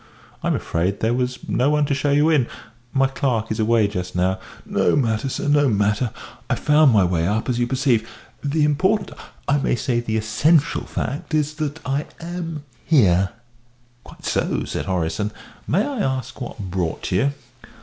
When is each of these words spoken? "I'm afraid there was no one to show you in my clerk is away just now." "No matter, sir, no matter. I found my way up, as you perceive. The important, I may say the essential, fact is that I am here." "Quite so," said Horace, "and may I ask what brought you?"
"I'm 0.41 0.55
afraid 0.55 0.99
there 1.01 1.13
was 1.13 1.37
no 1.47 1.69
one 1.69 1.85
to 1.85 1.93
show 1.93 2.09
you 2.09 2.27
in 2.31 2.47
my 2.91 3.05
clerk 3.05 3.51
is 3.51 3.59
away 3.59 3.87
just 3.87 4.15
now." 4.15 4.39
"No 4.65 4.95
matter, 4.95 5.29
sir, 5.29 5.47
no 5.47 5.67
matter. 5.69 6.09
I 6.49 6.55
found 6.55 6.91
my 6.91 7.03
way 7.03 7.27
up, 7.27 7.47
as 7.47 7.59
you 7.59 7.67
perceive. 7.67 8.09
The 8.43 8.63
important, 8.63 9.11
I 9.47 9.59
may 9.59 9.75
say 9.75 9.99
the 9.99 10.17
essential, 10.17 10.85
fact 10.87 11.35
is 11.35 11.53
that 11.61 11.79
I 11.87 12.07
am 12.19 12.63
here." 12.83 13.29
"Quite 14.03 14.25
so," 14.25 14.63
said 14.65 14.85
Horace, 14.85 15.19
"and 15.19 15.29
may 15.67 15.85
I 15.85 15.99
ask 15.99 16.41
what 16.41 16.57
brought 16.57 17.11
you?" 17.11 17.33